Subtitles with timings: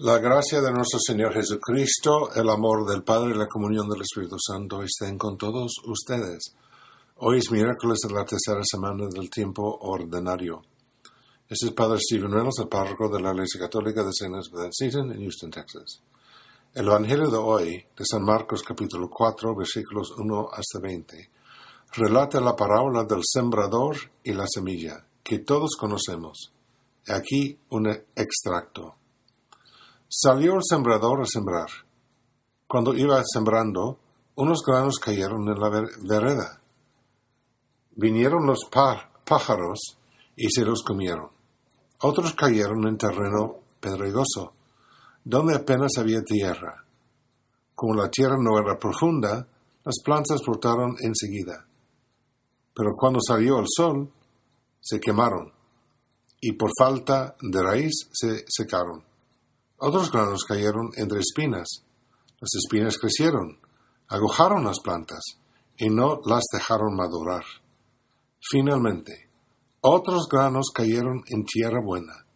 [0.00, 4.36] La gracia de nuestro Señor Jesucristo, el amor del Padre y la comunión del Espíritu
[4.38, 6.54] Santo estén con todos ustedes.
[7.16, 10.62] Hoy es miércoles de la tercera semana del tiempo ordinario.
[11.48, 14.10] Este es Padre Stephen Reynolds, el párroco de la Iglesia Católica de.
[14.24, 16.00] Elizabeth Seton en Houston, Texas.
[16.74, 21.28] El Evangelio de hoy, de San Marcos capítulo 4, versículos 1 hasta 20,
[21.94, 26.52] relata la parábola del sembrador y la semilla, que todos conocemos.
[27.08, 28.97] Aquí un extracto.
[30.10, 31.68] Salió el sembrador a sembrar.
[32.66, 33.98] Cuando iba sembrando,
[34.36, 36.62] unos granos cayeron en la vereda.
[37.94, 39.98] Vinieron los pájaros
[40.34, 41.28] y se los comieron.
[42.00, 44.54] Otros cayeron en terreno pedregoso,
[45.24, 46.84] donde apenas había tierra.
[47.74, 49.46] Como la tierra no era profunda,
[49.84, 51.66] las plantas brotaron enseguida.
[52.74, 54.10] Pero cuando salió el sol,
[54.80, 55.52] se quemaron
[56.40, 59.02] y por falta de raíz se secaron.
[59.78, 61.84] Otros granos cayeron entre espinas.
[62.40, 63.60] Las espinas crecieron,
[64.08, 65.20] agujaron las plantas
[65.76, 67.44] y no las dejaron madurar.
[68.40, 69.28] Finalmente,
[69.80, 72.26] otros granos cayeron en tierra buena.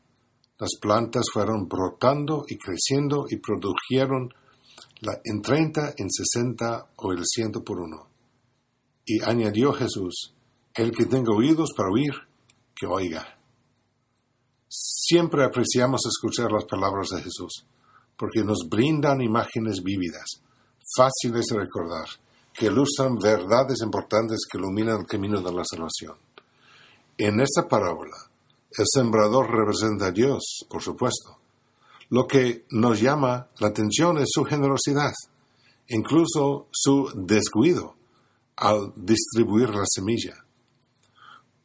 [0.59, 4.33] Las plantas fueron brotando y creciendo y produjeron
[5.01, 8.09] la, en treinta, en sesenta o el ciento por uno.
[9.05, 10.33] Y añadió Jesús,
[10.75, 12.13] el que tenga oídos para oír,
[12.77, 13.42] que oiga.
[14.75, 17.67] Siempre apreciamos escuchar las palabras de Jesús,
[18.17, 20.41] porque nos brindan imágenes vívidas,
[20.97, 22.07] fáciles de recordar,
[22.55, 26.17] que ilustran verdades importantes que iluminan el camino de la salvación.
[27.19, 28.17] En esta parábola,
[28.71, 31.37] el sembrador representa a Dios, por supuesto.
[32.09, 35.13] Lo que nos llama la atención es su generosidad,
[35.89, 37.95] incluso su descuido
[38.57, 40.47] al distribuir la semilla.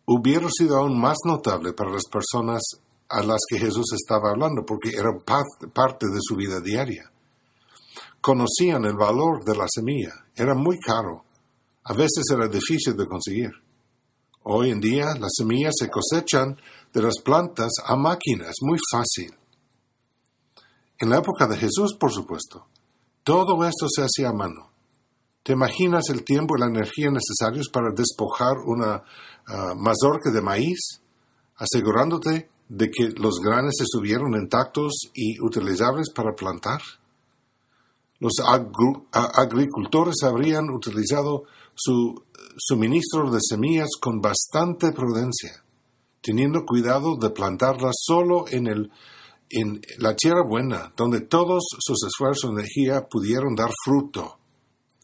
[0.07, 2.63] Hubiera sido aún más notable para las personas
[3.09, 7.11] a las que Jesús estaba hablando, porque eran parte de su vida diaria.
[8.21, 11.23] Conocían el valor de la semilla, era muy caro,
[11.83, 13.51] a veces era difícil de conseguir.
[14.43, 16.57] Hoy en día las semillas se cosechan
[16.93, 19.33] de las plantas a máquinas, muy fácil.
[20.99, 22.67] En la época de Jesús, por supuesto,
[23.23, 24.71] todo esto se hacía a mano.
[25.43, 31.01] ¿Te imaginas el tiempo y la energía necesarios para despojar una uh, mazorca de maíz,
[31.55, 36.81] asegurándote de que los granos estuvieron intactos y utilizables para plantar.
[38.19, 38.33] Los
[39.11, 41.43] agricultores habrían utilizado
[41.75, 42.23] su
[42.57, 45.63] suministro de semillas con bastante prudencia,
[46.21, 48.91] teniendo cuidado de plantarlas solo en, el,
[49.49, 54.39] en la tierra buena, donde todos sus esfuerzos y energía pudieron dar fruto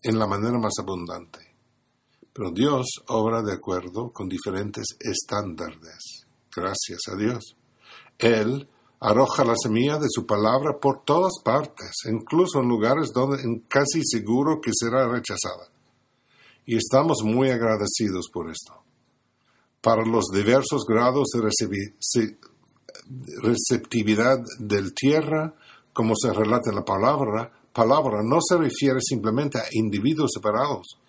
[0.02, 1.40] en la manera más abundante.
[2.34, 6.23] Pero Dios obra de acuerdo con diferentes estándares.
[6.56, 7.56] Gracias a Dios.
[8.18, 8.68] Él
[9.00, 14.62] arroja la semilla de su palabra por todas partes, incluso en lugares donde casi seguro
[14.62, 15.68] que será rechazada.
[16.66, 18.74] Y estamos muy agradecidos por esto.
[19.82, 21.42] Para los diversos grados de
[23.42, 25.54] receptividad del tierra,
[25.92, 31.00] como se relata en la palabra, palabra no se refiere simplemente a individuos separados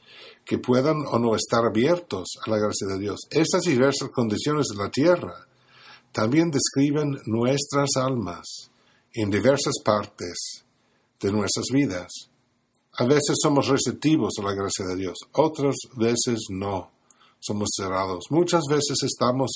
[0.44, 3.21] que puedan o no estar abiertos a la gracia de Dios.
[3.31, 5.47] Estas diversas condiciones de la tierra
[6.12, 8.71] también describen nuestras almas
[9.12, 10.65] en diversas partes
[11.21, 12.09] de nuestras vidas.
[12.97, 16.93] A veces somos receptivos a la gracia de Dios, otras veces no.
[17.41, 18.25] Somos cerrados.
[18.31, 19.50] Muchas veces estamos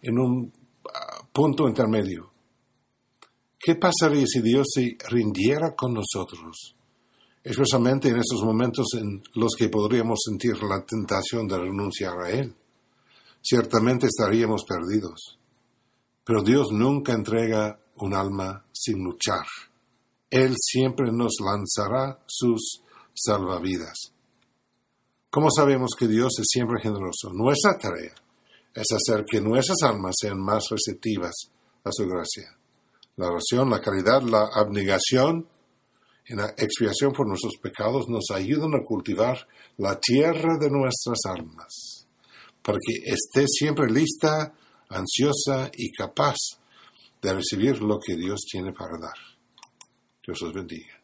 [0.00, 0.52] en un
[0.94, 2.30] ah, punto intermedio.
[3.58, 6.74] ¿Qué pasaría si Dios se rindiera con nosotros?
[7.44, 12.54] Especialmente en esos momentos en los que podríamos sentir la tentación de renunciar a Él.
[13.42, 15.38] Ciertamente estaríamos perdidos.
[16.24, 19.44] Pero Dios nunca entrega un alma sin luchar.
[20.30, 22.82] Él siempre nos lanzará sus
[23.12, 24.12] salvavidas.
[25.28, 27.32] ¿Cómo sabemos que Dios es siempre generoso?
[27.32, 28.14] Nuestra tarea
[28.74, 31.34] es hacer que nuestras almas sean más receptivas
[31.84, 32.56] a su gracia.
[33.16, 35.48] La oración, la caridad, la abnegación
[36.26, 39.46] y la expiación por nuestros pecados nos ayudan a cultivar
[39.78, 42.06] la tierra de nuestras almas,
[42.62, 44.54] para que esté siempre lista
[44.88, 46.36] ansiosa y capaz
[47.20, 49.16] de recibir lo que Dios tiene para dar.
[50.24, 51.01] Dios los bendiga.